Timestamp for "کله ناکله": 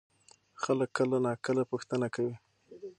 0.97-1.63